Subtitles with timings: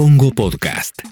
[0.00, 1.02] Congo Podcast.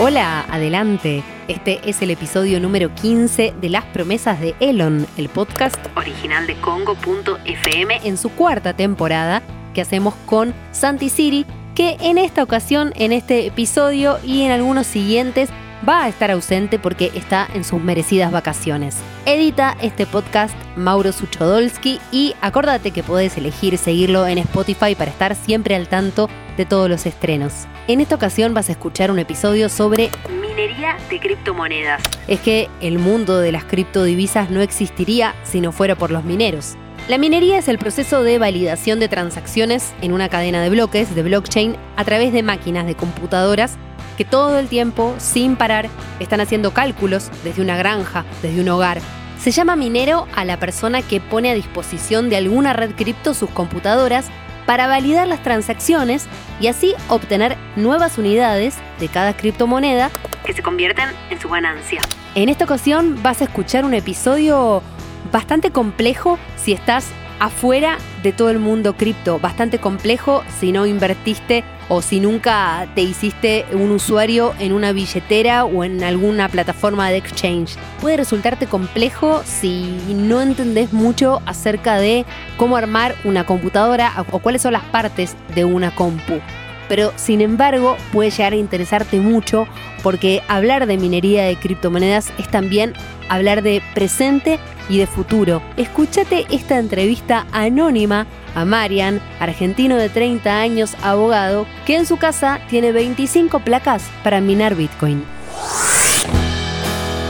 [0.00, 1.22] Hola, adelante.
[1.46, 6.54] Este es el episodio número 15 de Las promesas de Elon, el podcast original de
[6.54, 9.42] Congo.fm en su cuarta temporada
[9.74, 11.44] que hacemos con Santi Siri,
[11.74, 15.50] que en esta ocasión, en este episodio y en algunos siguientes
[15.88, 18.96] va a estar ausente porque está en sus merecidas vacaciones.
[19.26, 25.34] Edita este podcast Mauro Suchodolski y acordate que podés elegir seguirlo en Spotify para estar
[25.34, 27.66] siempre al tanto de todos los estrenos.
[27.88, 30.10] En esta ocasión vas a escuchar un episodio sobre
[30.40, 32.02] minería de criptomonedas.
[32.28, 36.76] Es que el mundo de las criptodivisas no existiría si no fuera por los mineros.
[37.08, 41.22] La minería es el proceso de validación de transacciones en una cadena de bloques de
[41.24, 43.76] blockchain a través de máquinas de computadoras
[44.16, 45.88] que todo el tiempo, sin parar,
[46.20, 49.00] están haciendo cálculos desde una granja, desde un hogar.
[49.38, 53.50] Se llama minero a la persona que pone a disposición de alguna red cripto sus
[53.50, 54.26] computadoras
[54.66, 56.26] para validar las transacciones
[56.60, 60.10] y así obtener nuevas unidades de cada criptomoneda
[60.44, 62.02] que se convierten en su ganancia.
[62.34, 64.82] En esta ocasión vas a escuchar un episodio
[65.30, 67.06] bastante complejo si estás
[67.42, 73.00] afuera de todo el mundo cripto, bastante complejo si no invertiste o si nunca te
[73.02, 77.74] hiciste un usuario en una billetera o en alguna plataforma de exchange.
[78.00, 82.24] Puede resultarte complejo si no entendés mucho acerca de
[82.58, 86.40] cómo armar una computadora o cuáles son las partes de una compu
[86.88, 89.66] pero sin embargo puede llegar a interesarte mucho
[90.02, 92.92] porque hablar de minería de criptomonedas es también
[93.30, 95.62] hablar de presente y de futuro.
[95.76, 102.60] Escúchate esta entrevista anónima a Marian, argentino de 30 años, abogado, que en su casa
[102.68, 105.24] tiene 25 placas para minar Bitcoin.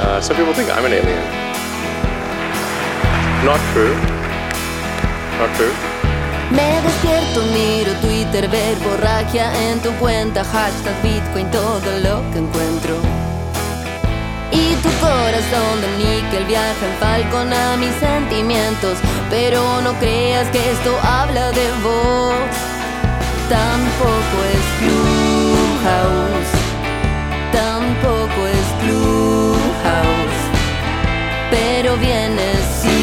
[0.03, 1.43] Uh, some people think I'm an alien.
[3.45, 3.95] Not true.
[5.39, 5.73] Not true.
[6.51, 13.32] Me despierto, miro Twitter, ver borragia en tu cuenta, hashtag Bitcoin, todo lo que encuentro.
[14.53, 18.99] Y tu corazón de níquel viaja en falcón a mis sentimientos,
[19.31, 22.35] pero no creas que esto habla de vos.
[23.49, 26.53] Tampoco es Clubhouse,
[27.53, 30.43] tampoco es Clubhouse,
[31.51, 33.02] pero viene Siri,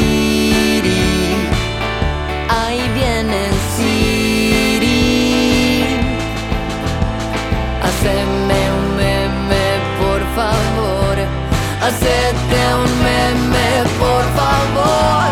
[11.90, 15.26] Hacete un meme, por favor.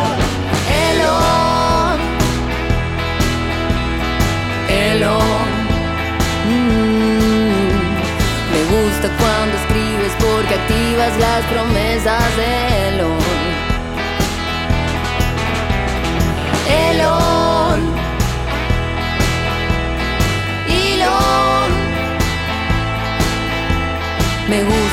[0.89, 1.99] Elon.
[4.69, 5.49] Elon.
[6.49, 7.79] Mm.
[8.53, 12.78] Me gusta cuando escribes porque activas las promesas de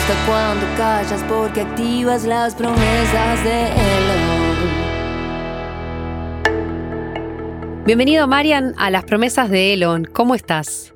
[0.06, 4.56] gusta cuando callas porque activas las promesas de Elon.
[7.86, 10.06] Bienvenido Marian a las promesas de Elon.
[10.06, 10.94] ¿Cómo estás?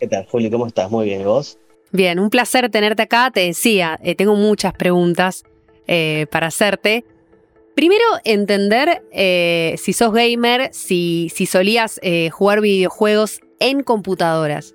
[0.00, 0.50] ¿Qué tal, Juli?
[0.50, 0.90] ¿Cómo estás?
[0.90, 1.58] Muy bien, ¿y vos?
[1.92, 3.30] Bien, un placer tenerte acá.
[3.30, 5.44] Te decía, eh, tengo muchas preguntas
[5.86, 7.04] eh, para hacerte.
[7.76, 14.74] Primero, entender eh, si sos gamer, si, si solías eh, jugar videojuegos en computadoras.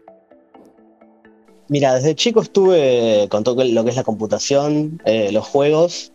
[1.67, 6.13] Mira, desde chico estuve con todo lo que es la computación, eh, los juegos,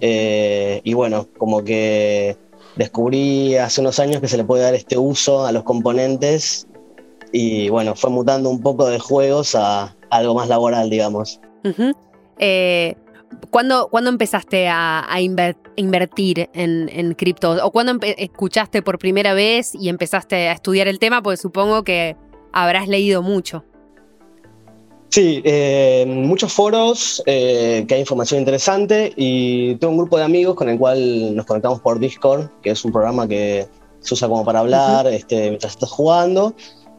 [0.00, 2.36] eh, y bueno, como que
[2.76, 6.66] descubrí hace unos años que se le puede dar este uso a los componentes,
[7.32, 11.40] y bueno, fue mutando un poco de juegos a algo más laboral, digamos.
[12.38, 12.94] Eh,
[13.50, 17.52] ¿cuándo, cuándo empezaste a, a inver- invertir en, en cripto?
[17.62, 21.22] ¿O cuándo escuchaste por primera vez y empezaste a estudiar el tema?
[21.22, 22.16] Porque supongo que
[22.52, 23.64] habrás leído mucho.
[25.08, 30.56] Sí, eh, muchos foros eh, que hay información interesante y tengo un grupo de amigos
[30.56, 33.66] con el cual nos conectamos por Discord, que es un programa que
[34.00, 36.54] se usa como para hablar este, mientras estás jugando.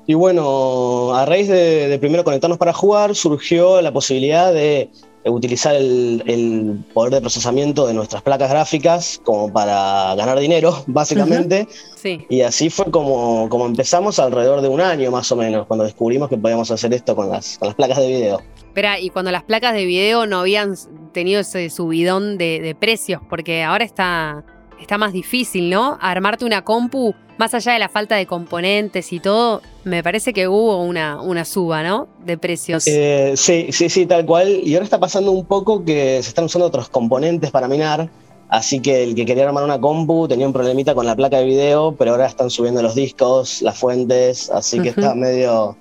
[0.07, 4.89] Y bueno, a raíz de, de primero conectarnos para jugar, surgió la posibilidad de
[5.25, 11.67] utilizar el, el poder de procesamiento de nuestras placas gráficas como para ganar dinero, básicamente.
[11.95, 12.25] Sí.
[12.29, 16.29] Y así fue como, como empezamos alrededor de un año más o menos, cuando descubrimos
[16.29, 18.41] que podíamos hacer esto con las, con las placas de video.
[18.57, 20.75] Espera, y cuando las placas de video no habían
[21.11, 24.45] tenido ese subidón de, de precios, porque ahora está,
[24.79, 25.97] está más difícil, ¿no?
[26.01, 30.47] Armarte una compu, más allá de la falta de componentes y todo, me parece que
[30.47, 32.07] hubo una, una suba, ¿no?
[32.25, 32.87] De precios.
[32.87, 34.59] Eh, sí, sí, sí, tal cual.
[34.63, 38.09] Y ahora está pasando un poco que se están usando otros componentes para minar.
[38.49, 41.45] Así que el que quería armar una compu tenía un problemita con la placa de
[41.45, 45.75] video, pero ahora están subiendo los discos, las fuentes, así que está medio,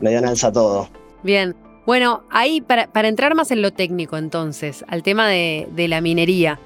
[0.00, 0.88] medio en alza todo.
[1.22, 1.56] Bien.
[1.86, 6.02] Bueno, ahí para, para entrar más en lo técnico entonces, al tema de, de la
[6.02, 6.60] minería.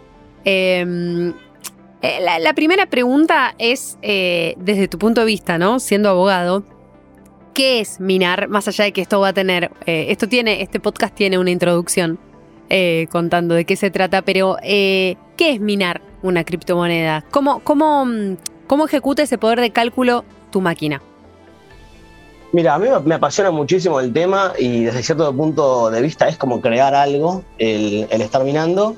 [0.44, 1.32] Em,
[2.04, 5.80] eh, la, primera pregunta es, eh, desde tu punto de vista, ¿no?
[5.80, 6.62] Siendo abogado,
[7.54, 8.48] ¿qué es minar?
[8.48, 11.50] Más allá de que esto va a tener, eh, esto tiene, este podcast tiene una
[11.50, 12.18] introducción
[13.10, 17.24] contando de qué se trata, pero ¿qué es minar una criptomoneda?
[17.30, 18.36] ¿Cómo, cómo, mm,
[18.66, 21.00] ¿Cómo ejecuta ese poder de cálculo tu máquina?
[22.52, 26.36] Mira, a mí me- apasiona muchísimo el tema y desde cierto punto de vista es
[26.36, 28.96] como crear algo, el estar minando.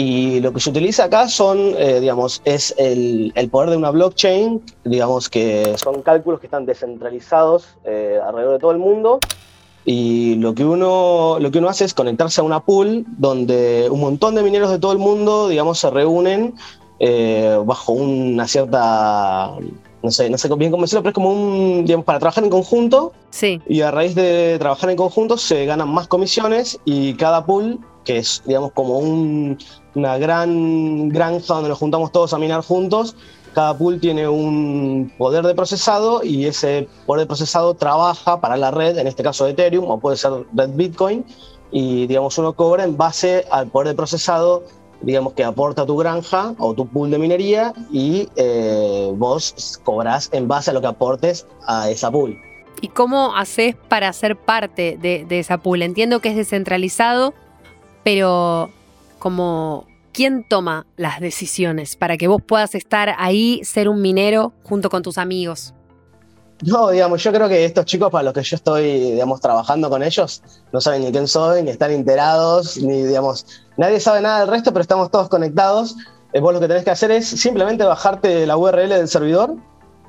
[0.00, 3.90] Y lo que se utiliza acá son, eh, digamos, es el, el poder de una
[3.90, 9.18] blockchain, digamos que son cálculos que están descentralizados eh, alrededor de todo el mundo.
[9.84, 13.98] Y lo que, uno, lo que uno hace es conectarse a una pool donde un
[13.98, 16.54] montón de mineros de todo el mundo, digamos, se reúnen
[17.00, 19.56] eh, bajo una cierta,
[20.04, 22.50] no sé, no sé bien cómo decirlo, pero es como un, digamos, para trabajar en
[22.50, 27.44] conjunto Sí, y a raíz de trabajar en conjunto se ganan más comisiones y cada
[27.44, 29.58] pool, que es digamos como un-
[29.94, 33.14] una gran granja donde nos juntamos todos a minar juntos,
[33.54, 38.70] cada pool tiene un poder de procesado y ese poder de procesado trabaja para la
[38.70, 41.22] red, en este caso Ethereum o puede ser red Bitcoin,
[41.70, 44.62] y digamos uno cobra en base al poder de procesado
[45.02, 50.48] digamos que aporta tu granja o tu pool de minería y eh, vos cobrás en
[50.48, 52.36] base a lo que aportes a esa pool.
[52.80, 55.82] ¿Y cómo haces para ser parte de, de esa pool?
[55.82, 57.32] Entiendo que es descentralizado,
[58.10, 58.70] pero
[59.18, 59.84] como
[60.14, 65.02] ¿quién toma las decisiones para que vos puedas estar ahí, ser un minero junto con
[65.02, 65.74] tus amigos?
[66.64, 70.02] No, digamos, yo creo que estos chicos para los que yo estoy, digamos, trabajando con
[70.02, 73.44] ellos, no saben ni quién soy, ni están enterados, ni, digamos,
[73.76, 75.94] nadie sabe nada del resto, pero estamos todos conectados.
[76.32, 79.54] Eh, vos lo que tenés que hacer es simplemente bajarte la URL del servidor.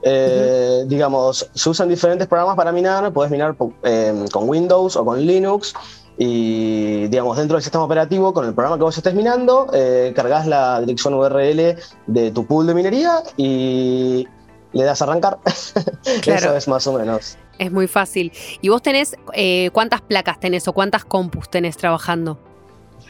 [0.03, 5.19] Eh, Digamos, se usan diferentes programas para minar, podés minar eh, con Windows o con
[5.19, 5.75] Linux.
[6.21, 10.45] Y, digamos, dentro del sistema operativo, con el programa que vos estés minando, eh, cargas
[10.45, 11.77] la dirección URL
[12.07, 14.27] de tu pool de minería y
[14.74, 15.39] le das a arrancar.
[16.21, 16.39] Claro.
[16.39, 17.38] Eso es más o menos.
[17.57, 18.31] Es muy fácil.
[18.62, 22.38] ¿Y vos tenés eh, cuántas placas tenés o cuántas compus tenés trabajando?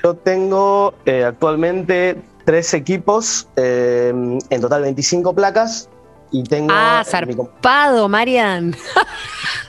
[0.03, 5.89] Yo tengo eh, actualmente tres equipos, eh, en total 25 placas.
[6.31, 6.69] Y tengo.
[6.71, 8.07] ah, en mi zarpado,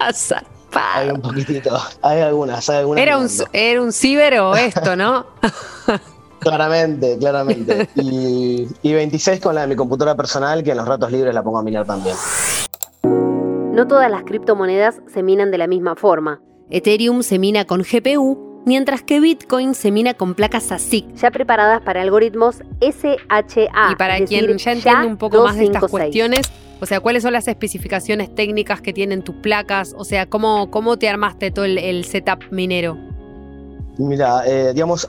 [0.74, 1.76] Hay un poquitito.
[2.02, 3.02] Hay algunas, hay algunas.
[3.02, 5.26] Era un, era un ciber o esto, ¿no?
[6.40, 7.88] Claramente, claramente.
[7.96, 11.42] y, y 26 con la de mi computadora personal, que en los ratos libres la
[11.42, 12.16] pongo a minar también.
[13.02, 16.40] No todas las criptomonedas se minan de la misma forma.
[16.70, 21.82] Ethereum se mina con GPU, mientras que Bitcoin se mina con placas ASIC, ya preparadas
[21.82, 23.92] para algoritmos SHA.
[23.92, 25.90] Y para quien decir, ya entiende un poco más de estas 256.
[25.90, 26.50] cuestiones,
[26.80, 29.94] o sea, ¿cuáles son las especificaciones técnicas que tienen tus placas?
[29.96, 32.96] O sea, ¿cómo, cómo te armaste todo el, setup minero?
[33.98, 35.06] Mira, eh, digamos,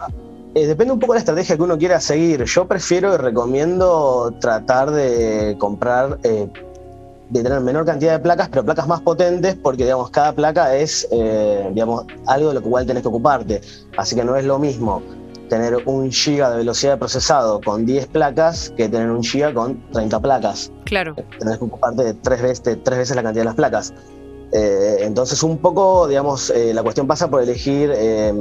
[0.54, 2.44] eh, depende un poco de la estrategia que uno quiera seguir.
[2.44, 6.50] Yo prefiero y recomiendo tratar de comprar, eh,
[7.30, 11.08] de tener menor cantidad de placas, pero placas más potentes, porque digamos, cada placa es
[11.10, 13.62] eh, digamos, algo de lo igual tenés que ocuparte.
[13.96, 15.02] Así que no es lo mismo
[15.48, 19.82] tener un giga de velocidad de procesado con 10 placas que tener un giga con
[19.92, 21.16] 30 placas Claro.
[21.40, 23.94] tenés que ocuparte de tres veces, de tres veces la cantidad de las placas.
[24.52, 28.34] Eh, entonces, un poco, digamos, eh, la cuestión pasa por elegir eh,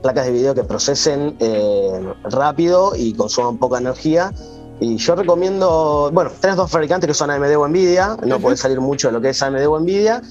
[0.00, 2.00] placas de video que procesen eh,
[2.30, 4.32] rápido y consuman poca energía.
[4.78, 8.42] Y yo recomiendo, bueno, tenés dos fabricantes que son AMD o Nvidia, no Ujú.
[8.44, 10.22] puede salir mucho de lo que es AMD o Nvidia.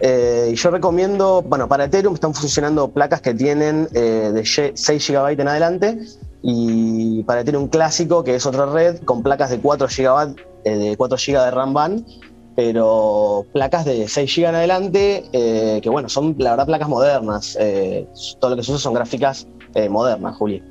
[0.00, 4.72] Eh, y yo recomiendo, bueno, para Ethereum están funcionando placas que tienen eh, de ye-
[4.76, 5.98] 6 GB en adelante
[6.42, 10.96] y para Ethereum clásico, que es otra red, con placas de 4 GB eh, de
[10.96, 12.04] 4 GB de RAM ban,
[12.56, 17.56] pero placas de 6 GB en adelante, eh, que bueno, son la verdad placas modernas.
[17.60, 18.06] eh,
[18.40, 20.62] todo lo que se usa son gráficas eh, modernas, Juli.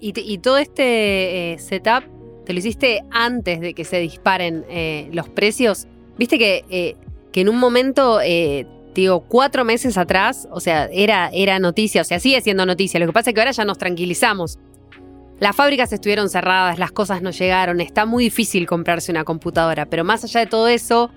[0.00, 2.04] Y, y todo este eh, setup,
[2.46, 5.86] ¿te lo hiciste antes de que se disparen eh, los precios?
[6.16, 6.96] Viste que, eh,
[7.30, 12.04] que en un momento, eh, digo, cuatro meses atrás, o sea, era, era noticia, o
[12.04, 12.98] sea, sigue siendo noticia.
[12.98, 14.58] Lo que pasa es que ahora ya nos tranquilizamos.
[15.40, 20.02] Las fábricas estuvieron cerradas, las cosas no llegaron, está muy difícil comprarse una computadora, pero
[20.02, 21.10] más allá de todo eso,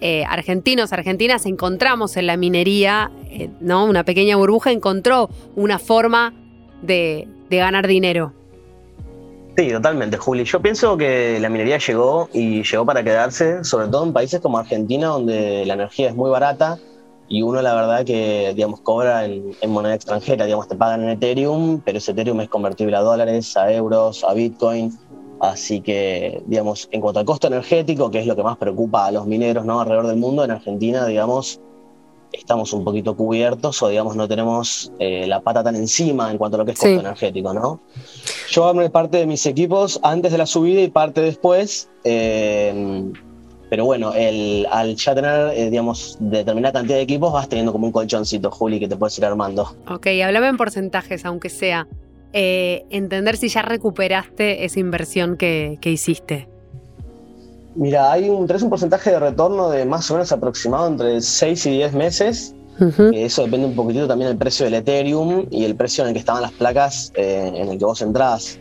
[0.00, 3.84] eh, argentinos, argentinas, encontramos en la minería, eh, ¿no?
[3.84, 6.32] Una pequeña burbuja encontró una forma
[6.80, 8.32] de, de ganar dinero.
[9.58, 10.44] Sí, totalmente, Juli.
[10.44, 14.58] Yo pienso que la minería llegó y llegó para quedarse, sobre todo en países como
[14.58, 16.78] Argentina, donde la energía es muy barata
[17.28, 21.10] y uno la verdad que, digamos, cobra en, en moneda extranjera, digamos, te pagan en
[21.10, 24.96] Ethereum, pero ese Ethereum es convertible a dólares, a euros, a Bitcoin,
[25.40, 29.10] Así que, digamos, en cuanto al costo energético, que es lo que más preocupa a
[29.10, 29.80] los mineros ¿no?
[29.80, 31.60] alrededor del mundo, en Argentina, digamos,
[32.32, 36.56] estamos un poquito cubiertos o, digamos, no tenemos eh, la pata tan encima en cuanto
[36.56, 37.80] a lo que es costo energético, ¿no?
[38.50, 41.90] Yo armé parte de mis equipos antes de la subida y parte después.
[42.04, 43.12] Eh,
[43.76, 47.84] pero bueno, el, al ya tener, eh, digamos, determinada cantidad de equipos, vas teniendo como
[47.84, 49.76] un colchoncito, Juli, que te puedes ir armando.
[49.90, 51.86] Ok, háblame en porcentajes, aunque sea.
[52.32, 56.48] entender si ya recuperaste esa inversión que, que hiciste.
[57.74, 61.66] Mira, hay un, tenés un porcentaje de retorno de más o menos aproximado entre 6
[61.66, 62.54] y 10 meses.
[63.12, 66.20] eso depende un poquitito también del precio del Ethereum y el precio en el que
[66.20, 68.58] estaban las placas eh, en el que vos entrás.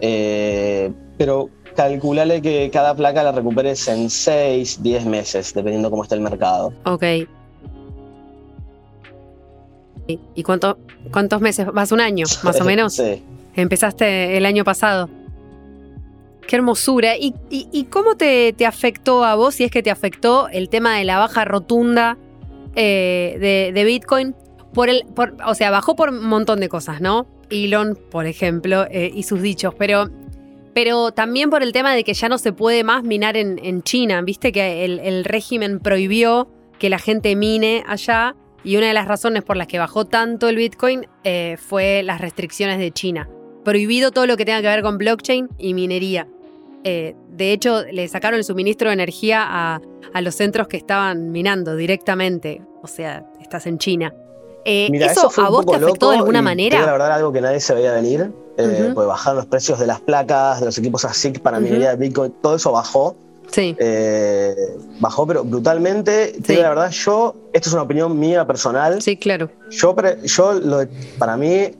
[0.00, 6.16] Eh, pero calculale que cada placa la recuperes en 6, 10 meses, dependiendo cómo esté
[6.16, 6.72] el mercado.
[6.84, 7.04] Ok.
[10.34, 10.76] ¿Y cuánto,
[11.12, 11.72] cuántos meses?
[11.72, 12.94] ¿Más un año, más o menos?
[12.94, 13.22] sí.
[13.54, 15.08] Empezaste el año pasado.
[16.48, 17.12] Qué hermosura.
[17.16, 17.32] ¿Y,
[17.90, 21.44] cómo te, afectó a vos, si es que te afectó, el tema de la baja
[21.44, 22.18] rotunda
[22.74, 24.34] eh, de, Bitcoin?
[24.74, 25.04] Por el,
[25.46, 27.26] o sea, bajó por un montón de cosas, ¿no?
[27.50, 30.10] Elon, por ejemplo, eh, y sus dichos, pero,
[30.74, 34.20] pero también por el tema de que ya no se puede más minar en, China.
[34.22, 36.48] Viste que el, régimen prohibió
[36.78, 40.48] que la gente mine allá y una de las razones por las que bajó tanto
[40.48, 43.28] el Bitcoin eh, fue las restricciones de China.
[43.64, 46.26] Prohibido todo lo que tenga que ver con blockchain y minería.
[46.84, 49.80] Eh, de hecho, le sacaron el suministro de energía a,
[50.20, 52.62] los centros que estaban minando directamente.
[52.82, 54.14] O sea, estás en China.
[54.68, 56.84] Eh, ¿Eso, a vos te afectó de alguna manera?
[56.84, 58.30] La verdad, algo que nadie se veía venir.
[58.58, 61.96] Eh, pues bajaron los precios de las placas, de los equipos ASIC para minería de
[61.96, 63.16] Bitcoin, todo eso bajó.
[63.50, 63.74] Sí.
[63.78, 64.54] Eh,
[65.00, 66.34] bajó, pero brutalmente.
[66.48, 69.00] la verdad, yo, esto es una opinión mía personal.
[69.00, 69.48] Sí, claro.
[69.70, 70.60] Yo, yo
[71.18, 71.70] para mí,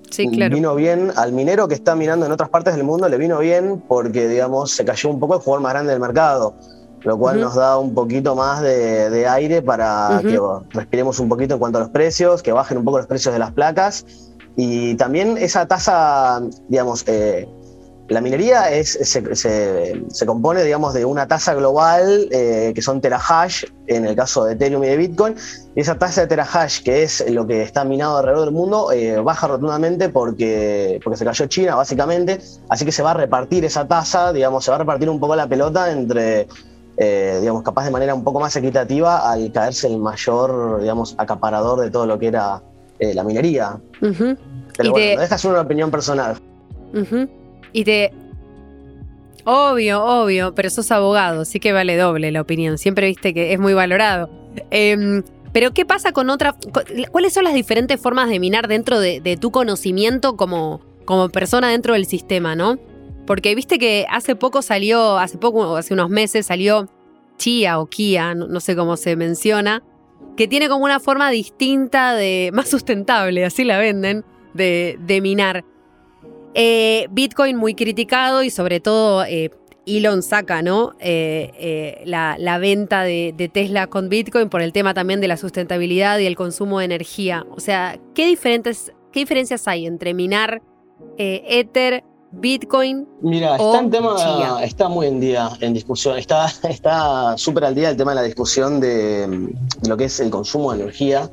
[0.51, 3.83] vino bien al minero que está minando en otras partes del mundo, le vino bien
[3.87, 6.55] porque, digamos, se cayó un poco el jugador más grande del mercado.
[7.03, 10.39] Lo cual nos da un poquito más de, aire para que
[10.71, 13.39] respiremos un poquito en cuanto a los precios, que bajen un poco los precios de
[13.39, 14.05] las placas.
[14.57, 17.49] Y también esa tasa, digamos, eh,
[18.09, 24.07] la minería es, se, compone, digamos, de una tasa global eh, que son terahash, en
[24.07, 25.35] el caso de Ethereum y de Bitcoin,
[25.77, 29.21] y esa tasa de terahash, que es lo que está minado alrededor del mundo, eh,
[29.21, 32.41] baja rotundamente porque, porque se cayó China, básicamente,
[32.71, 35.37] así que se va a repartir esa tasa, digamos, se va a repartir un poco
[35.37, 36.49] la pelota entre,
[36.99, 41.81] eh, digamos, capaz de manera un poco más equitativa al caerse el mayor, digamos, acaparador
[41.81, 42.63] de todo lo que era
[42.99, 43.79] la minería.
[44.01, 46.37] Pero bueno, no deja ser una opinión personal.
[47.73, 48.13] Y te...
[49.45, 52.77] Obvio, obvio, pero sos abogado, sí que vale doble la opinión.
[52.77, 54.29] Siempre viste que es muy valorado.
[54.71, 56.55] Em, pero ¿qué pasa con otra...
[57.11, 61.95] ¿Cuáles son las diferentes formas de minar dentro de, tu conocimiento como, como persona dentro
[61.95, 62.79] del sistema, no?
[63.29, 66.89] Porque viste que hace poco salió, hace poco, hace unos meses salió
[67.37, 69.83] Chia o Kia, no, sé cómo se menciona,
[70.35, 75.67] que tiene como una forma distinta de, más sustentable, así la venden, de, de minar.
[76.55, 79.51] Eh, Bitcoin muy criticado y sobre todo eh,
[79.85, 80.95] Elon saca ¿no?
[80.99, 86.25] Eh, la, venta de, Tesla con Bitcoin por el tema también de la sustentabilidad y
[86.25, 87.45] el consumo de energía.
[87.51, 90.63] O sea, ¿qué, diferentes, qué diferencias hay entre minar
[91.19, 93.09] Ether, Bitcoin?
[93.23, 97.97] Mira, está en tema, está muy en día en discusión, está súper al día el
[97.97, 99.51] tema de la discusión de
[99.87, 101.31] lo que es el consumo de energía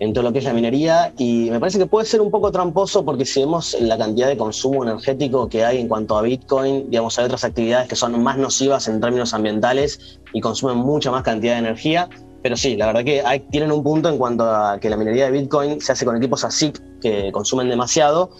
[0.00, 2.50] en todo lo que es la minería y me parece que puede ser un poco
[2.50, 6.88] tramposo porque si vemos la cantidad de consumo energético que hay en cuanto a Bitcoin,
[6.88, 11.22] digamos, hay otras actividades que son más nocivas en términos ambientales y consumen mucha más
[11.22, 12.08] cantidad de energía,
[12.42, 15.26] pero sí, la verdad que hay, tienen un punto en cuanto a que la minería
[15.26, 18.30] de Bitcoin se hace con equipos ASIC que consumen demasiado.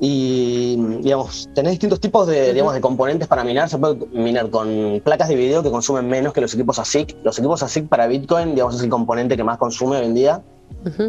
[0.00, 3.68] Y, digamos, tenés distintos tipos de, digamos, de componentes para minar.
[3.68, 7.16] Se puede minar con placas de video que consumen menos que los equipos ASIC.
[7.24, 10.42] Los equipos ASIC para Bitcoin, digamos, es el componente que más consume hoy en día.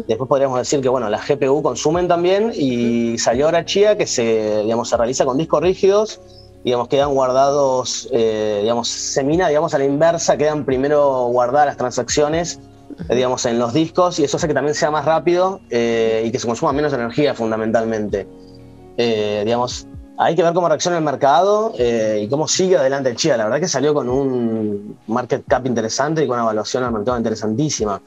[0.08, 2.52] Después podríamos decir que bueno, las GPU consumen también.
[2.54, 6.20] Y salió ahora Chia que se, digamos, se realiza con discos rígidos,
[6.64, 11.76] digamos, quedan guardados, eh, digamos, se mina digamos, a la inversa, quedan primero guardadas las
[11.76, 12.60] transacciones
[13.08, 16.38] digamos, en los discos y eso hace que también sea más rápido eh, y que
[16.38, 18.26] se consuma menos energía fundamentalmente.
[18.96, 19.86] digamos,
[20.18, 23.36] hay que ver cómo reacciona el mercado y cómo sigue adelante el Chia.
[23.36, 27.16] La verdad que salió con un market cap interesante y con una evaluación al mercado
[27.18, 28.00] interesantísima.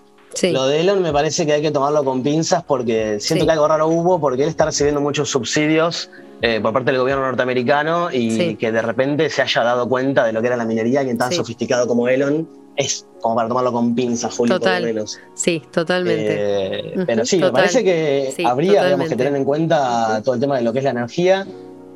[0.44, 3.68] Lo de Elon me parece que hay que tomarlo con pinzas porque siento que algo
[3.68, 6.10] raro hubo porque él está recibiendo muchos subsidios
[6.42, 10.34] eh, por parte del gobierno norteamericano y que de repente se haya dado cuenta de
[10.34, 13.94] lo que era la minería, y tan sofisticado como Elon es como para tomarlo con
[13.94, 15.20] pinzas, Julio, por lo menos.
[15.34, 16.36] Sí, totalmente.
[16.38, 20.64] Eh, pero sí, me parece que habría que tener en cuenta todo el tema de
[20.64, 21.46] lo que es la energía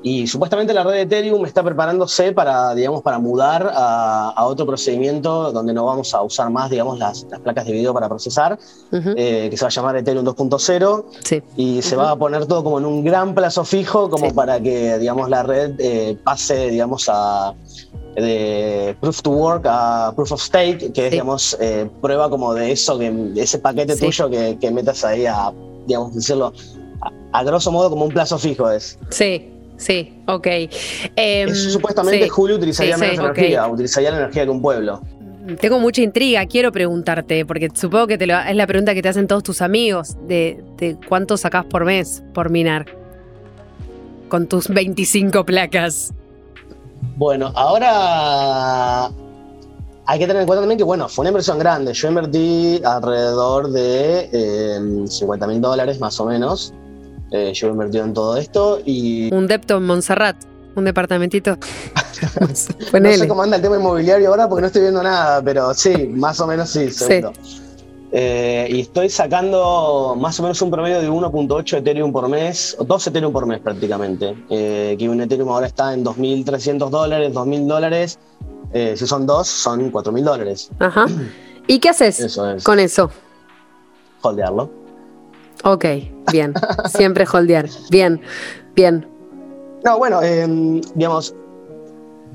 [0.03, 5.51] Y supuestamente la red de Ethereum está preparándose para, digamos, para mudar a, otro procedimiento
[5.51, 8.59] donde no vamos a usar más, digamos, las, placas de video para procesar,
[8.91, 11.05] eh, que se va a llamar Ethereum 2.0.
[11.23, 11.41] Sí.
[11.55, 14.99] Y se va a poner todo como en un gran plazo fijo, como para que,
[14.99, 17.55] digamos, la red eh, pase, digamos, a
[18.15, 22.71] de proof to work a proof of stake, que es, digamos, eh, prueba como de
[22.71, 25.51] eso, que ese paquete tuyo que, que, metas ahí a,
[25.85, 26.53] digamos, decirlo,
[27.31, 28.97] a, grosso modo como un plazo fijo es.
[29.09, 30.47] Sí, Sí, ok.
[31.17, 35.01] Em, supuestamente Julio utilizaría menos energía, utilizaría la energía que un pueblo.
[35.59, 39.09] Tengo mucha intriga, quiero preguntarte, porque supongo que te lo, es la pregunta que te
[39.09, 42.85] hacen todos tus amigos, de, de cuánto sacás por mes por minar
[44.27, 46.13] con tus 25 placas.
[47.17, 49.09] Bueno, ahora
[50.07, 51.93] hay que tener en cuenta también que, bueno, fue una inversión grande.
[51.93, 56.73] Yo invertí alrededor de 50 em, mil dólares más o menos
[57.31, 59.33] eh, yo he invertido en todo esto y...
[59.33, 60.37] Un depto en Montserrat,
[60.75, 61.57] un departamentito.
[62.39, 66.07] no sé cómo anda el tema inmobiliario ahora porque no estoy viendo nada, pero sí,
[66.07, 67.33] más o menos sí, seguro.
[68.11, 72.83] Eh, y estoy sacando más o menos un promedio de 1.8 Ethereum por mes, o
[72.83, 74.35] 2 Ethereum por mes prácticamente.
[74.49, 78.19] Eh, que un Ethereum ahora está en 2.300 dólares, 2.000 dólares.
[78.73, 80.69] si son dos, son 4.000 dólares.
[80.79, 81.05] Ajá.
[81.67, 83.09] ¿Y qué haces con eso?
[84.21, 84.69] Holdearlo.
[85.63, 85.85] Ok,
[86.31, 86.53] bien.
[86.85, 87.67] Siempre holdear.
[87.89, 88.21] Bien,
[88.75, 89.07] bien.
[89.83, 91.35] No, bueno, em, digamos,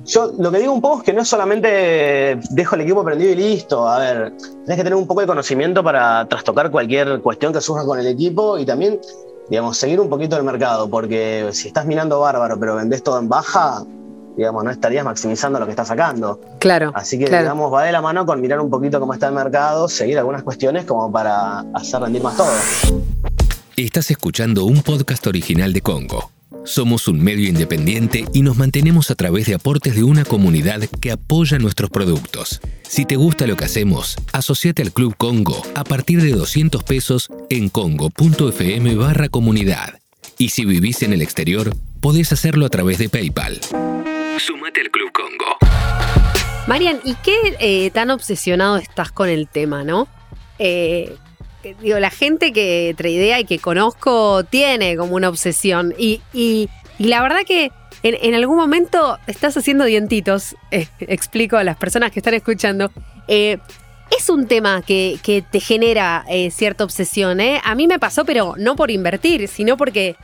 [0.04, 3.32] yo lo que digo un poco es que no es solamente dejo el equipo prendido
[3.32, 3.88] y listo.
[3.88, 4.32] A ver,
[4.64, 8.06] tenés que tener un poco de conocimiento para trastocar cualquier cuestión que surja con el
[8.06, 9.00] equipo y también,
[9.48, 13.28] digamos, seguir un poquito el mercado, porque si estás minando bárbaro pero vendés todo en
[13.28, 13.84] baja,
[14.36, 16.40] digamos, no estarías maximizando lo que estás sacando.
[16.58, 16.92] Claro.
[16.94, 19.88] Así que, digamos, va de la mano con mirar un poquito cómo está el mercado,
[19.88, 22.48] seguir algunas cuestiones como para hacer rendir más todo.
[23.76, 26.30] Estás escuchando un podcast original de Congo.
[26.64, 31.10] Somos un medio independiente y nos mantenemos a través de aportes de una comunidad que
[31.10, 32.60] apoya nuestros productos.
[32.82, 37.28] Si te gusta lo que hacemos, asociate al Club Congo a partir de 200 pesos
[37.48, 39.98] en congo.fm barra comunidad.
[40.38, 43.60] Y si vivís en el exterior, podés hacerlo a través de PayPal.
[44.38, 45.56] Sumate al Club Congo.
[46.66, 50.08] Marian, ¿y qué eh, tan obsesionado estás con el tema, no?
[50.58, 51.16] Eh,
[51.80, 55.94] digo, la gente que tradea y que conozco tiene como una obsesión.
[55.98, 56.20] Y,
[56.98, 62.20] la verdad que en, algún momento estás haciendo dientitos, eh, explico a las personas que
[62.20, 62.90] están escuchando.
[63.28, 63.58] Eh,
[64.16, 65.18] es un tema que,
[65.50, 67.38] te genera eh, cierta obsesión.
[67.40, 70.16] A mí me pasó, pero no por invertir, sino porque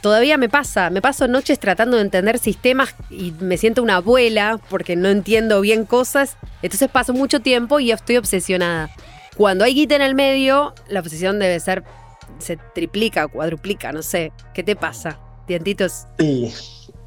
[0.00, 0.90] todavía me pasa.
[0.90, 5.60] Me paso noches tratando de entender sistemas y me siento una abuela porque no entiendo
[5.60, 6.36] bien cosas.
[6.62, 8.90] Entonces paso mucho tiempo y estoy obsesionada.
[9.40, 11.82] Cuando hay guita en el medio, la posición debe ser,
[12.40, 14.34] se triplica, cuadruplica, no sé.
[14.52, 15.18] ¿Qué te pasa?
[15.48, 16.04] Dientitos.
[16.18, 16.52] Sí,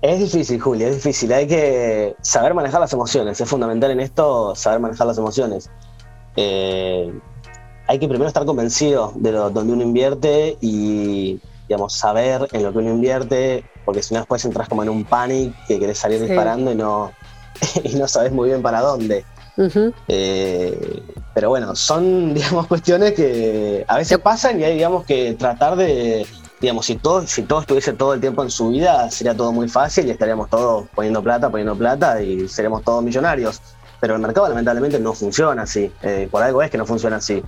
[0.02, 1.32] es difícil, Julia, es difícil.
[1.32, 3.40] Hay que saber manejar las emociones.
[3.40, 5.70] Es fundamental en esto saber manejar las emociones.
[6.36, 7.14] Eh,
[7.86, 12.72] hay que primero estar convencido de lo, donde uno invierte y, digamos, saber en lo
[12.72, 16.20] que uno invierte, porque si no después entras como en un panic que querés salir
[16.20, 17.12] disparando y no,
[17.84, 19.24] y no sabes muy bien para dónde.
[20.08, 25.76] Eh, pero bueno, son, digamos, cuestiones que a veces pasan y hay, digamos, que tratar
[25.76, 26.26] de,
[26.62, 29.68] digamos, si todo, si todo estuviese todo el tiempo en su vida, sería todo muy
[29.68, 33.62] fácil y estaríamos todos poniendo plata, poniendo plata y seremos todos millonarios.
[34.00, 35.90] Pero el mercado lamentablemente no funciona así.
[36.02, 37.42] Eh, por algo es que no funciona así.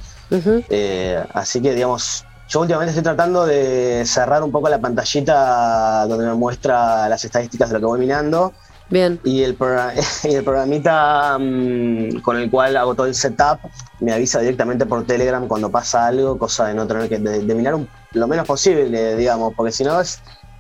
[0.70, 6.26] Eh, así que, digamos, yo últimamente estoy tratando de cerrar un poco la pantallita donde
[6.26, 8.54] me muestra las estadísticas de lo que voy minando
[8.90, 9.20] Bien.
[9.24, 9.58] Y el,
[10.24, 13.60] el programita mm, con el cual hago todo el setup
[14.00, 17.80] me avisa directamente por Telegram cuando pasa algo, cosa de no tener que de, mirar
[18.12, 20.00] lo menos posible, digamos, porque si no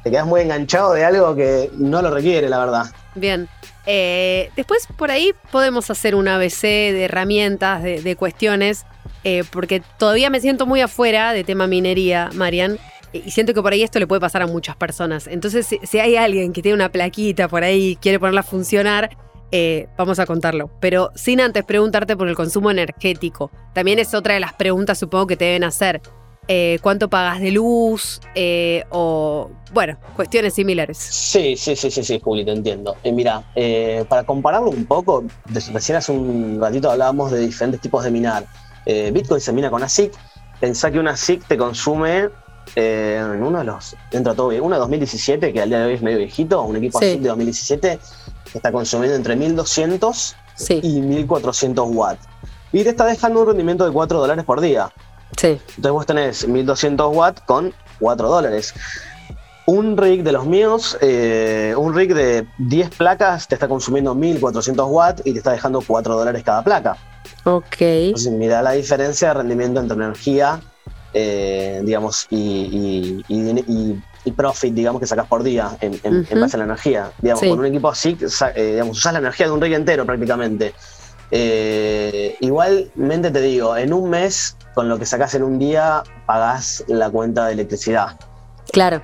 [0.03, 2.85] te quedas muy enganchado de algo que no lo requiere, la verdad.
[3.15, 3.47] Bien.
[3.85, 8.85] Eh, después por ahí podemos hacer un ABC de herramientas, de, cuestiones,
[9.23, 12.79] eh, porque todavía me siento muy afuera de tema minería, Marian.
[13.23, 15.27] Y siento que por ahí esto le puede pasar a muchas personas.
[15.27, 19.15] Entonces, si, hay alguien que tiene una plaquita por ahí y quiere ponerla a funcionar,
[19.51, 20.69] eh, vamos a contarlo.
[20.79, 23.51] Pero sin antes preguntarte por el consumo energético.
[23.73, 26.01] También es otra de las preguntas, supongo, que te deben hacer.
[26.47, 28.21] Eh, ¿Cuánto pagas de luz?
[28.35, 30.97] Eh, o, bueno, cuestiones similares.
[30.97, 32.95] Sí, sí, sí, sí, sí, Juli, te entiendo.
[33.03, 33.43] mira,
[34.09, 35.23] para compararlo un poco,
[35.73, 38.45] recién hace un ratito hablábamos de diferentes tipos de minar.
[38.85, 40.11] Bitcoin se mina con ASIC.
[40.59, 42.29] Pensá que una ASIC te consume
[42.75, 45.85] eh, en uno de los, dentro de todo, uno de 2017, que al día de
[45.85, 47.99] hoy es medio viejito, un equipo así de 2017,
[48.51, 50.35] que está consumiendo entre 1200
[50.81, 52.25] y 1400 watts.
[52.71, 54.91] Y te está dejando un rendimiento de 4 dólares por día.
[55.37, 55.59] Sí.
[55.77, 58.73] Entonces vos tenés 1200 watts con 4 dólares.
[59.67, 64.87] Un rig de los míos, eh, un rig de 10 placas te está consumiendo 1400
[64.89, 66.97] watts y te está dejando 4 dólares cada placa.
[67.45, 67.77] Ok.
[67.79, 70.61] Entonces, mira la diferencia de rendimiento entre energía,
[71.17, 76.33] eh, digamos, y, y, y, y, profit, digamos, que sacas por día en, en, Ujú.
[76.33, 77.11] en base a la energía.
[77.21, 77.49] Digamos, Sí.
[77.49, 78.17] con un equipo así,
[78.55, 80.73] eh, digamos, usas la energía de un rig entero prácticamente.
[81.31, 86.83] Eh, igualmente te digo, en un mes, con lo que sacas en un día, pagás
[86.87, 88.19] la cuenta de electricidad.
[88.71, 89.01] Claro.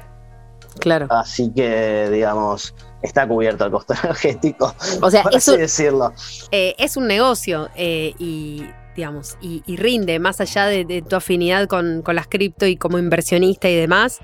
[0.80, 1.08] Claro.
[1.10, 4.74] Así que, digamos, está cubierto el costo energético.
[5.02, 6.14] O sea, por eso- así decirlo.
[6.52, 11.16] Eh, es un negocio eh, y, digamos, y, y rinde, más allá de, de tu
[11.16, 14.20] afinidad con, con las cripto y como inversionista y demás,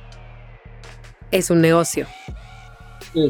[1.32, 2.08] es un negocio.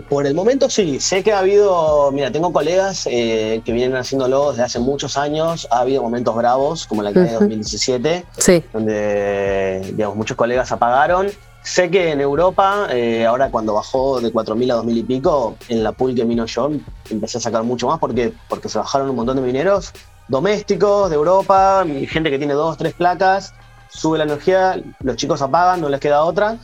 [0.10, 4.50] Por el momento sí, sé que ha habido, mira, tengo colegas eh, que vienen haciéndolo
[4.52, 7.44] desde hace muchos años, ha habido momentos bravos, como la caída de Ujú.
[7.46, 8.64] 2017, Sí.
[8.74, 11.28] donde, digamos, muchos colegas apagaron.
[11.64, 15.84] Sé que en Europa, eh, ahora cuando bajó de 4.000 a 2.000 y pico, en
[15.84, 16.70] la pool que vino yo,
[17.10, 19.94] empecé a sacar mucho más porque, porque se bajaron un montón de mineros
[20.28, 23.54] domésticos de Europa, gente que tiene dos, tres placas,
[23.90, 26.58] sube la energía, los chicos apagan, no les queda otra.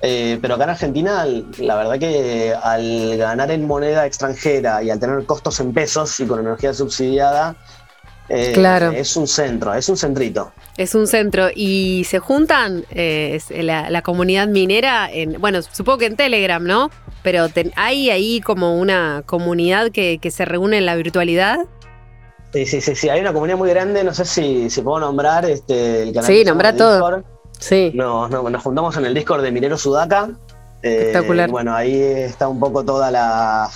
[0.00, 1.26] Eh, pero acá en Argentina,
[1.58, 6.26] la verdad que al ganar en moneda extranjera y al tener costos en pesos y
[6.26, 7.56] con energía subsidiada,
[8.28, 8.92] eh, Claro.
[8.92, 10.52] es un centro, es un centrito.
[10.76, 16.06] Es un centro y se juntan eh, la, la comunidad minera, en, bueno, supongo que
[16.06, 16.90] en Telegram, ¿no?
[17.24, 21.58] Pero ten- hay ahí como una comunidad que, que se reúne en la virtualidad.
[22.52, 25.44] Sí, sí, sí, sí, hay una comunidad muy grande, no sé si, si puedo nombrar
[25.44, 26.26] este, el canal.
[26.30, 26.94] Sí, nombra todo.
[26.94, 27.24] Discord.
[27.58, 27.92] Sí.
[27.94, 30.30] Nos, nos- juntamos en el Discord de Minero Sudaca.
[30.82, 31.50] Eh, Espectacular.
[31.50, 33.68] Bueno, ahí está un poco toda la,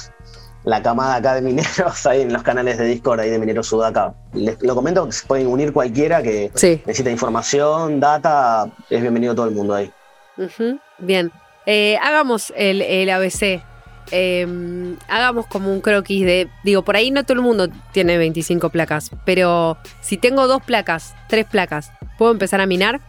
[0.64, 4.14] la camada acá de mineros, ahí en los canales de Discord ahí de Minero Sudaca.
[4.32, 6.80] Les lo comento que se pueden unir cualquiera que Sí.
[6.86, 9.90] necesita información, data, es bienvenido todo el mundo ahí.
[10.38, 11.30] Ujú, Bien.
[11.66, 13.62] Eh, hagamos el, el ABC.
[14.10, 16.48] Eh, hagamos como un croquis de.
[16.64, 21.14] Digo, por ahí no todo el mundo tiene 25 placas, pero si tengo dos placas,
[21.28, 23.00] tres placas, ¿puedo empezar a minar?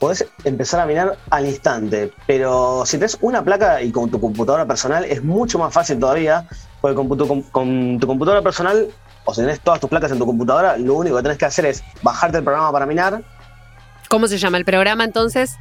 [0.00, 4.66] Podés empezar a minar al instante, pero si tenés una placa y con tu computadora
[4.66, 6.46] personal es mucho más fácil todavía,
[6.80, 8.88] porque con tu, con- con tu computadora personal,
[9.24, 11.64] o si tenés todas tus placas en tu computadora, lo único que tenés que hacer
[11.66, 13.22] es bajarte el programa para minar.
[14.08, 15.56] ¿Cómo se llama el programa entonces?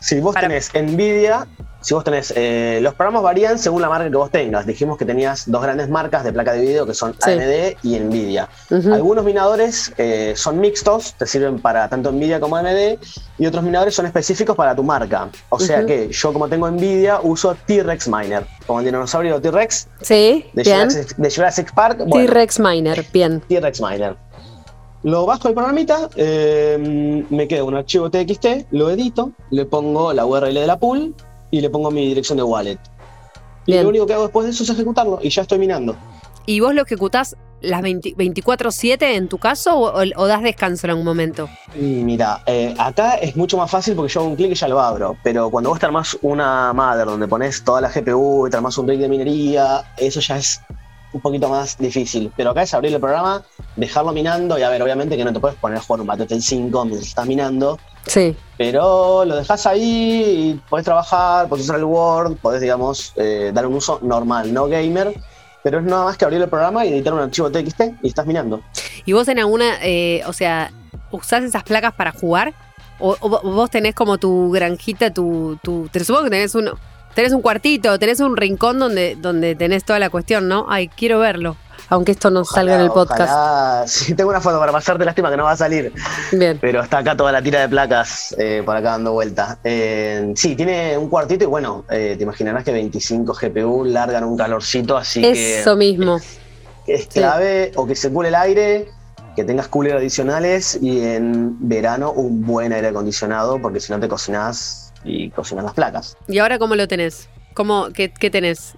[0.00, 1.46] Si vos Para- tenés Nvidia,
[1.80, 4.66] si vos tenés, eh, los programas varían según la marca que vos tengas.
[4.66, 7.30] Dijimos que tenías dos grandes marcas de placa de video que son Sí.
[7.30, 8.48] AMD y Nvidia.
[8.92, 12.98] Algunos minadores eh, son mixtos, te sirven para tanto Nvidia como AMD,
[13.38, 15.28] y otros minadores son específicos para tu marca.
[15.48, 20.46] O sea que yo, como tengo Nvidia, uso T-Rex Miner, como el dinosaurio T-Rex Sí,
[20.52, 20.88] de, bien.
[20.90, 21.98] Jurassic, de Jurassic Park.
[22.06, 23.40] Bueno, T-Rex Miner, bien.
[23.48, 24.16] T-Rex Miner.
[25.06, 30.26] Lo bajo el programita, eh, me queda un archivo TXT, lo edito, le pongo la
[30.26, 31.14] URL de la pool
[31.52, 32.78] y le pongo mi dirección de wallet.
[33.66, 35.94] Y lo único que hago después de eso es ejecutarlo y ya estoy minando.
[36.44, 40.90] ¿Y vos lo ejecutás las 20 24-7 en tu caso o, o das descanso en
[40.90, 41.48] algún momento?
[41.76, 44.80] Mira, eh, acá es mucho más fácil porque yo hago un clic y ya lo
[44.80, 45.16] abro.
[45.22, 48.76] Pero cuando vos te armás una mother donde pones toda la GPU y te armás
[48.76, 50.60] un rig de minería, eso ya es
[51.12, 52.32] un poquito más difícil.
[52.36, 53.42] Pero acá es abrir el programa,
[53.76, 56.42] dejarlo minando y a ver, obviamente que no te puedes poner a jugar un Battlefield
[56.42, 57.78] 5 mientras estás minando.
[58.06, 58.36] Sí.
[58.56, 63.66] Pero lo dejas ahí y podés trabajar, podés usar el Word, podés, digamos, eh, dar
[63.66, 65.14] un uso normal, no gamer.
[65.62, 68.24] Pero es nada más que abrir el programa y editar un archivo TXT y estás
[68.24, 68.62] minando.
[69.04, 70.70] ¿Y vos en alguna, eh, o sea,
[71.10, 72.54] usás esas placas para jugar?
[73.00, 76.78] ¿O, o vos tenés como tu granjita, tu, tu te supongo que tenés uno,
[77.16, 80.66] tenés un cuartito, tenés un rincón donde, donde tenés toda la cuestión, ¿no?
[80.68, 81.56] Ay, quiero verlo.
[81.88, 83.20] Aunque esto no salga en el podcast.
[83.32, 85.92] Ojalá- Sí, tengo una foto para pasarte, lástima que no va a salir.
[86.32, 86.58] Bien.
[86.60, 89.58] Pero está acá toda la tira de placas eh, por acá dando vuelta.
[89.64, 94.36] Eh, sí, tiene un cuartito y bueno, eh, te imaginarás que 25 GPU largan un
[94.36, 96.18] calorcito, así Eso mismo.
[96.84, 98.88] que es clave o que se cule el aire,
[99.36, 104.08] que tengas cooler adicionales y en verano un buen aire acondicionado, porque si no te
[104.08, 106.16] cocinas y cocinas las placas.
[106.28, 107.28] ¿Y ahora cómo lo tenés?
[107.54, 108.74] ¿Cómo, qué, qué tenés?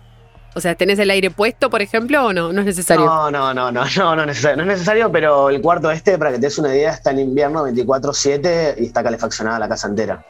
[0.54, 2.52] O sea, ¿tenés el aire puesto, por ejemplo, o no?
[2.52, 3.04] No es necesario.
[3.04, 4.56] No, no, no, no, no, no es necesario.
[4.56, 7.20] No es necesario, pero el cuarto este, para que te des una idea, está en
[7.20, 10.24] invierno 24-7 y está calefaccionada la casa entera.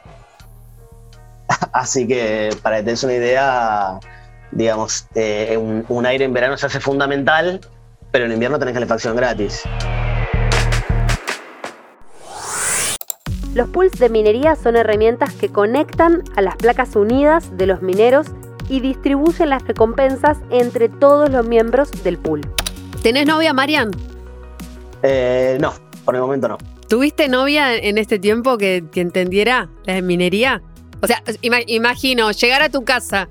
[1.73, 3.99] Así que para que te des una idea,
[4.51, 7.61] digamos, eh, un, un aire en verano se hace fundamental,
[8.11, 9.63] pero en invierno tenés calefacción gratis.
[13.55, 18.27] Los pools de minería son herramientas que conectan a las placas unidas de los mineros
[18.69, 22.41] y distribuyen las recompensas entre todos los miembros del pool.
[23.01, 23.89] ¿Tenés novia, Marian?
[25.01, 25.73] Eh, no,
[26.05, 26.57] por el momento no.
[26.87, 30.61] ¿Tuviste novia en este tiempo que, que entendiera la minería?
[31.01, 33.29] O sea, ima- imagino llegar a tu casa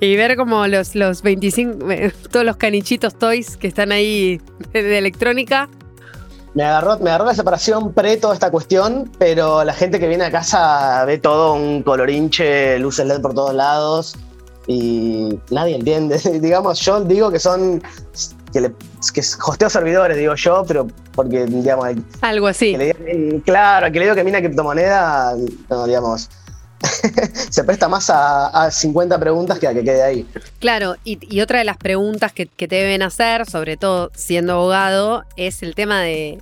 [0.00, 4.40] y ver como los, los 25, eh, todos los canichitos toys que están ahí
[4.72, 5.68] de electrónica.
[6.54, 10.24] Me agarró, me agarró la separación pre toda esta cuestión, pero la gente que viene
[10.24, 14.16] a casa ve todo un colorinche, luces LED por todos lados
[14.66, 16.18] y nadie entiende.
[16.40, 17.82] digamos, yo digo que son
[18.52, 18.72] que, le,
[19.14, 21.86] que hosteo servidores, digo yo, pero porque, digamos,
[22.20, 22.72] Algo así.
[22.72, 25.34] que le claro, que le digo que mina criptomoneda,
[25.68, 26.28] no, digamos,
[27.50, 30.26] se presta más a, a 50 preguntas que a que quede ahí.
[30.58, 35.62] Claro, y, otra de las preguntas que, te deben hacer, sobre todo siendo abogado, es
[35.62, 36.38] el tema de,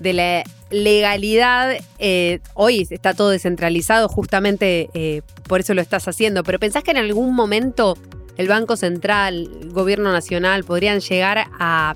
[0.00, 1.76] la legalidad.
[1.98, 6.90] Eh, hoy está todo descentralizado, justamente eh, por eso lo estás haciendo, pero ¿pensás que
[6.90, 7.96] en algún momento
[8.36, 11.94] el Banco Central, el Gobierno Nacional podrían llegar a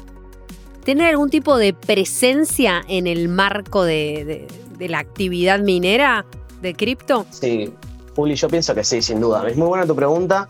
[0.85, 4.49] tener algún tipo de presencia en el marco de
[4.81, 6.27] la actividad minera
[6.63, 7.27] de cripto?
[7.31, 7.75] Sí,
[8.15, 9.47] Juli, yo pienso que sí, sin duda.
[9.49, 10.47] Es muy buena tu pregunta,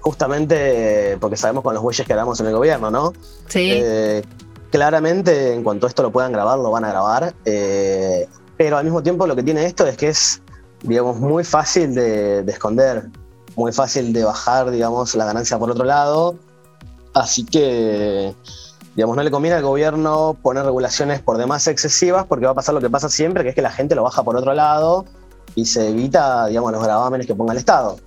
[0.00, 3.12] justamente porque sabemos con los bueyes que damos en el gobierno, ¿no?
[3.48, 3.70] Sí.
[3.72, 4.22] Eh,
[4.70, 7.34] claramente, en cuanto esto lo puedan grabar, lo van a grabar.
[7.44, 10.40] eh, pero al mismo tiempo, lo que tiene esto es que es,
[10.82, 13.08] digamos, muy fácil de, de esconder,
[13.56, 16.36] muy fácil de bajar, digamos, la ganancia por otro lado.
[17.12, 18.34] Así que,
[18.94, 22.74] digamos, no le conviene al gobierno poner regulaciones por demás excesivas, porque va a pasar
[22.74, 25.06] lo que pasa siempre, que es que la gente lo baja por otro lado
[25.54, 27.98] y se evita, digamos, los gravámenes que ponga el Estado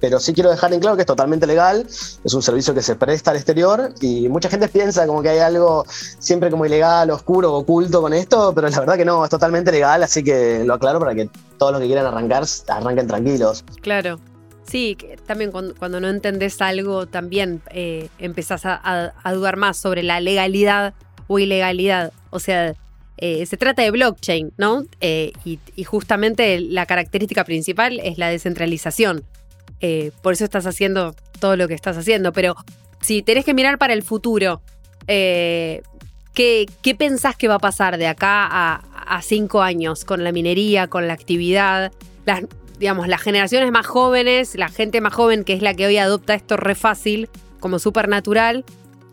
[0.00, 2.96] pero sí quiero dejar en claro que es totalmente legal, es un servicio que se
[2.96, 5.84] presta al exterior y mucha gente piensa como que hay algo
[6.18, 10.02] siempre como ilegal, oscuro, oculto con esto, pero la verdad que no, es totalmente legal,
[10.02, 13.62] así que lo aclaro para que todos los que quieran arrancar arranquen tranquilos.
[13.82, 14.18] Claro.
[14.66, 19.58] Sí, que también cuando, cuando no entendés algo, también eh, empezás a, a- a dudar
[19.58, 20.94] más sobre la legalidad
[21.26, 22.10] o ilegalidad.
[22.30, 22.74] O sea,
[23.18, 24.84] eh, se trata de blockchain, ¿no?
[25.00, 29.24] Eh, y, justamente la característica principal es la descentralización.
[29.80, 32.32] Eh, por eso estás haciendo todo lo que estás haciendo.
[32.32, 32.54] Pero
[33.00, 34.62] si tenés que mirar para el futuro,
[35.06, 35.82] ¿qué,
[36.34, 41.06] qué pensás que va a pasar de acá a, cinco años con la minería, con
[41.06, 41.92] la actividad?
[42.24, 42.42] Las,
[42.78, 46.34] digamos, las generaciones más jóvenes, la gente más joven que es la que hoy adopta
[46.34, 47.28] esto re fácil,
[47.60, 48.64] como súper natural,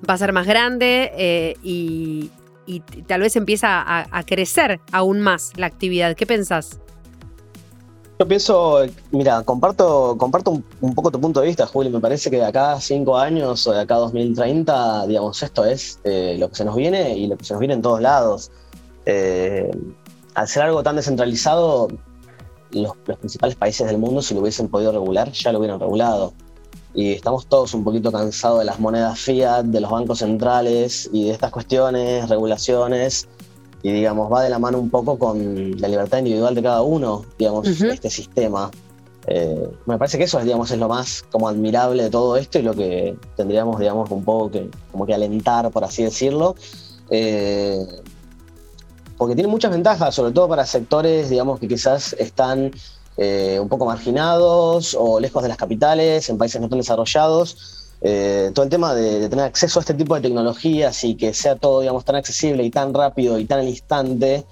[0.10, 2.32] va a ser más grande y,
[2.70, 6.16] y tal vez empieza a, crecer aún más la actividad.
[6.16, 6.80] ¿Qué pensás?
[8.20, 12.36] Yo pienso, mira, comparto, comparto un, poco tu punto de vista, Juli, me parece que
[12.36, 16.50] de acá a cinco años o de acá a 2030, digamos, esto es eh, lo
[16.50, 18.52] que se nos viene y lo que se nos viene en todos lados.
[19.06, 19.72] Eh,
[20.36, 21.88] al ser algo tan descentralizado,
[22.72, 26.34] los principales países del mundo, si lo hubiesen podido regular, ya lo hubieran regulado.
[26.94, 31.26] Y estamos todos un poquito cansados de las monedas fiat, de los bancos centrales y
[31.26, 33.28] de estas cuestiones, regulaciones.
[33.84, 37.24] Y digamos, va de la mano un poco con la libertad individual de cada uno,
[37.38, 37.86] digamos, Ujú.
[37.88, 38.72] este sistema.
[39.28, 42.58] Eh, me parece que eso es, digamos, es lo más como admirable de todo esto
[42.60, 46.56] y lo que tendríamos, digamos, un poco que, como que alentar, por así decirlo.
[47.12, 47.86] Eh,
[49.18, 52.72] porque tiene muchas ventajas, sobre todo para sectores, digamos, que quizás están
[53.20, 57.76] eh, un poco marginados o lejos de las capitales, en países no tan desarrollados.
[58.02, 61.34] Eh, todo el tema de, de tener acceso a este tipo de tecnologías y que
[61.34, 64.46] sea todo, digamos, tan accesible y tan rápido y tan al instante,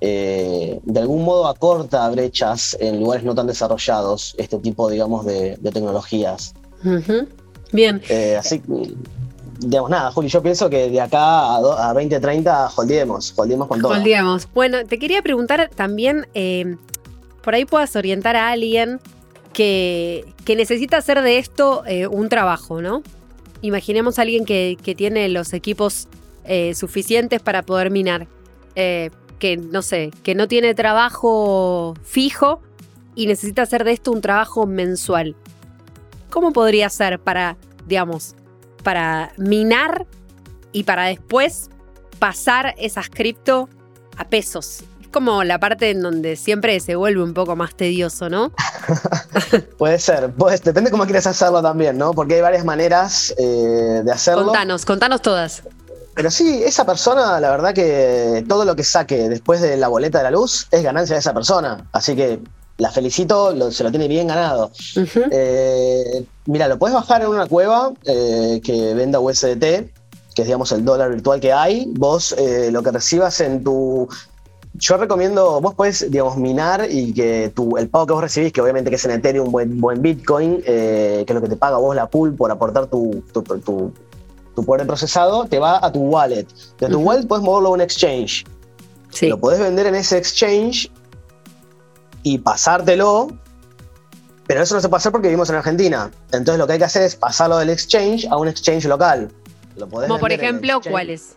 [0.00, 5.56] eh, de algún modo acorta brechas en lugares no tan desarrollados, este tipo, digamos, de,
[5.60, 6.54] de tecnologías.
[6.84, 7.26] Ujú.
[7.72, 8.02] Bien.
[8.08, 8.62] Eh, así
[9.60, 13.80] digamos, nada, Juli, yo pienso que de acá a, do- a 2030 holdeemos, holdeemos con
[13.80, 13.92] todo.
[13.92, 14.48] Holdeamos.
[14.54, 16.76] Bueno, te quería preguntar también, eh,
[17.48, 19.00] por ahí puedas orientar a alguien
[19.54, 23.02] que, que necesita hacer de esto eh, un trabajo, ¿no?
[23.62, 26.08] Imaginemos a alguien que, que tiene los equipos
[26.44, 28.26] eh, suficientes para poder minar,
[28.74, 29.08] eh,
[29.38, 32.60] que no sé, que no tiene trabajo fijo
[33.14, 35.34] y necesita hacer de esto un trabajo mensual.
[36.28, 37.56] ¿Cómo podría ser para,
[37.86, 38.34] digamos,
[38.82, 40.06] para minar
[40.74, 41.70] y para después
[42.18, 43.70] pasar esas cripto
[44.18, 44.84] a pesos?
[45.12, 48.52] Como la parte en donde siempre se vuelve un poco más tedioso, ¿no?
[49.78, 52.12] Puede ser, pues, depende cómo quieres hacerlo también, ¿no?
[52.12, 54.44] Porque hay varias maneras eh, de hacerlo.
[54.46, 55.62] Contanos, contanos todas.
[56.14, 60.18] Pero sí, esa persona, la verdad que todo lo que saque después de la boleta
[60.18, 61.86] de la luz es ganancia de esa persona.
[61.92, 62.40] Así que
[62.76, 64.72] la felicito, lo- se lo tiene bien ganado.
[65.30, 69.60] Eh, mira, lo puedes bajar en una cueva eh, que venda USDT,
[70.34, 71.86] que es digamos el dólar virtual que hay.
[71.94, 74.08] Vos eh, lo que recibas en tu.
[74.80, 78.60] Yo recomiendo, vos puedes, digamos, minar y que tu, el pago que vos recibís, que
[78.60, 81.78] obviamente que es en Ethereum, buen, buen Bitcoin, eh, que es lo que te paga
[81.78, 83.92] vos la pool por aportar tu, tu, tu-
[84.54, 86.46] tu poder de procesado, te va a tu wallet.
[86.78, 88.44] De tu wallet puedes moverlo a un exchange.
[89.10, 89.28] Sí.
[89.28, 90.90] Lo podés vender en ese exchange
[92.22, 93.28] y pasártelo
[94.46, 96.10] Pero eso no se puede hacer porque vivimos en Argentina.
[96.32, 99.30] Entonces lo que hay que hacer es pasarlo del exchange a un exchange local.
[99.76, 101.36] Lo podés Como por ejemplo, ¿cuáles?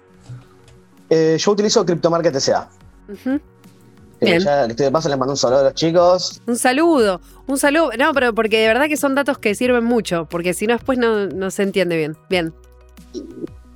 [1.10, 2.69] Eh, yo utilizo CryptoMarket SA.
[4.21, 4.39] Bien.
[4.39, 6.41] Ya estoy de paso les mando un saludo a los chicos.
[6.45, 7.89] Un saludo, un saludo.
[7.97, 11.00] No, pero porque de verdad que son datos que sirven mucho, porque si no después
[11.00, 12.15] no, se entiende bien.
[12.30, 12.54] Bien.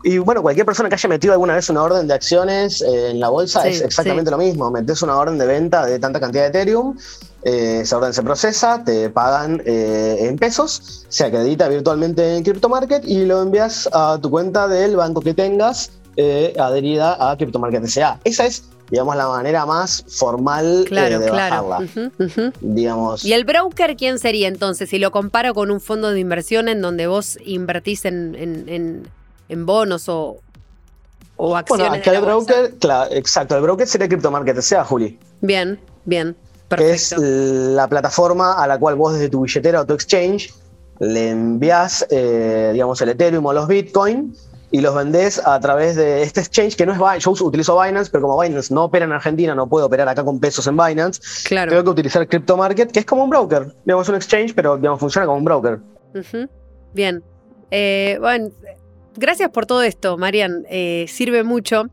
[0.04, 3.20] Y, bueno, cualquier persona que haya metido alguna vez una orden de acciones eh, en
[3.20, 4.70] la bolsa es exactamente lo mismo.
[4.70, 6.96] Metes una orden de venta de tanta cantidad de Ethereum,
[7.42, 13.04] eh, esa orden se procesa, te pagan eh, en pesos, se acredita virtualmente en CryptoMarket
[13.04, 15.90] y lo envías a tu cuenta del banco que tengas
[16.60, 18.20] adherida a CryptoMarket SA.
[18.24, 21.78] Esa es digamos, la manera más formal eh, claro, de claro.
[22.62, 23.26] Digamos.
[23.26, 24.90] ¿Y el broker quién sería entonces?
[24.90, 29.08] Si lo comparo con un fondo de inversión en donde vos invertís en,
[29.50, 30.38] bonos o,
[31.38, 31.88] o acciones.
[31.90, 35.20] Bueno, que el broker, claro, exacto, el broker sería CryptoMarket, sea Juli.
[35.42, 36.36] Bien, bien.
[36.68, 36.88] Perfecto.
[36.88, 40.52] Que es la plataforma a la cual vos desde tu billetera o tu exchange
[41.00, 44.36] le envías, eh, digamos, el Ethereum o los Bitcoin
[44.76, 47.22] y los vendés a través de este exchange que no es Binance.
[47.22, 50.38] Yo utilizo Binance, pero como Binance no opera en Argentina, no puedo operar acá con
[50.42, 51.22] pesos en Binance.
[51.46, 51.70] Claro.
[51.70, 53.74] Tengo que utilizar Crypto Market, que es como un broker.
[53.86, 55.80] Digamos, un exchange, pero digamos, funciona como un broker.
[56.94, 57.24] Bien.
[57.72, 58.50] Eh, bueno,
[59.16, 60.66] gracias por todo esto, Marian.
[60.70, 61.86] Eh, sirve mucho.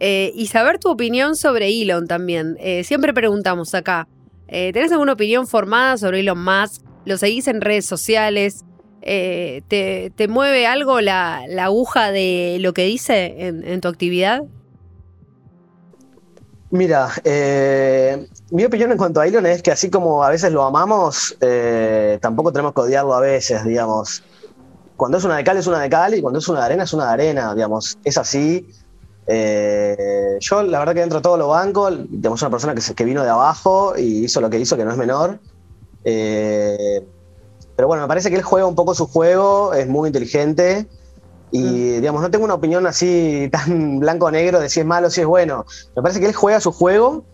[0.00, 2.58] Eh, y saber tu opinión sobre Elon también.
[2.82, 4.08] siempre preguntamos acá.
[4.48, 6.82] ¿Tenés alguna opinión formada sobre Elon Musk?
[7.04, 8.64] ¿Lo seguís en redes sociales?
[9.06, 9.60] Eh,
[10.16, 14.42] te, mueve algo la, aguja de lo que dice en, tu actividad?
[16.70, 20.64] Mira, eh, mi opinión en cuanto a Elon es que así como a veces lo
[20.64, 24.22] amamos, eh, tampoco tenemos que odiarlo a veces, digamos.
[24.96, 26.84] Cuando es una de cal es una de cal y cuando es una de arena
[26.84, 27.98] es una de arena, digamos.
[28.04, 28.66] Es así.
[29.28, 33.22] yo la verdad que dentro de todo lo banco, tenemos una persona que, que vino
[33.22, 35.38] de abajo y hizo lo que hizo, que no es menor.
[37.76, 40.86] Pero bueno, me parece que él juega un poco su juego, es muy inteligente.
[41.50, 42.00] Y mm.
[42.00, 45.26] digamos, no tengo una opinión así tan blanco-negro de si es malo o si es
[45.26, 45.66] bueno.
[45.96, 47.24] Me parece que él juega su juego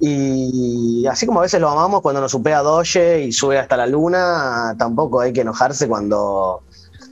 [0.00, 3.86] y así como a veces lo amamos cuando nos supera Doge y sube hasta la
[3.86, 6.62] luna, tampoco hay que enojarse cuando,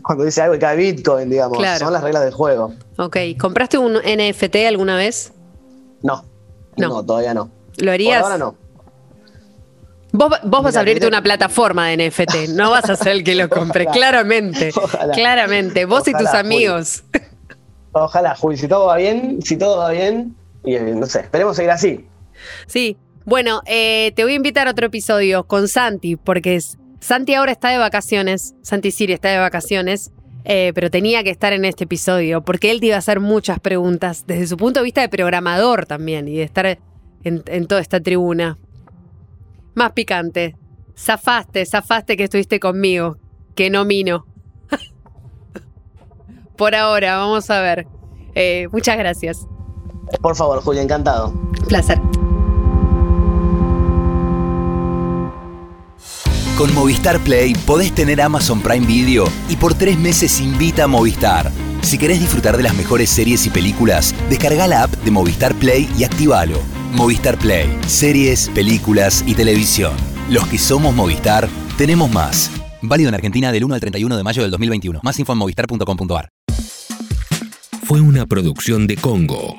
[0.03, 1.59] cuando dice algo y cae Bitcoin, digamos.
[1.79, 2.75] Son las reglas del juego.
[2.99, 5.33] Ok, ¿compraste un NFT alguna vez?
[6.03, 6.25] No,
[6.77, 7.51] no, todavía no.
[7.79, 8.23] ¿Lo harías?
[8.23, 8.57] ahora no.
[10.13, 13.49] Vos, vas a abrirte una plataforma de NFT, no vas a ser el que lo
[13.49, 14.71] compre, claramente.
[15.15, 17.05] Claramente, vos y tus amigos.
[17.93, 21.57] Ojalá, Juli, si todo va bien, si todo va bien, y eh, no sé, esperemos
[21.57, 22.07] seguir así.
[22.67, 26.59] Sí, bueno, eh, te voy a invitar a otro episodio con Santi, porque
[27.01, 30.11] Santi ahora está de vacaciones, Santi Siri está de vacaciones,
[30.45, 33.61] eh, pero tenía que estar en este episodio, porque él te iba a hacer muchas
[33.61, 36.79] preguntas, desde su punto de vista de programador también, y de estar
[37.25, 38.59] en toda esta tribuna.
[39.75, 40.57] Más picante.
[40.97, 43.17] Zafaste, zafaste que estuviste conmigo.
[43.55, 44.27] Que no mino.
[46.57, 47.87] Por ahora, vamos a ver.
[48.35, 49.47] Eh, muchas gracias.
[50.21, 51.33] Por favor, Julia, encantado.
[51.69, 52.01] Placer.
[56.57, 61.51] Con Movistar Play podés tener Amazon Prime Video y por tres meses invita a Movistar.
[61.81, 65.89] Si querés disfrutar de las mejores series y películas, descarga la app de Movistar Play
[65.99, 66.59] y activalo.
[66.93, 69.95] Movistar Play, series, películas y televisión.
[70.29, 72.51] Los que somos Movistar, tenemos más.
[72.83, 75.01] Válido en Argentina del 1 al 31 de mayo del 2021.
[75.03, 76.29] Más info en movistar.com.ar.
[77.85, 79.57] Fue una producción de Congo.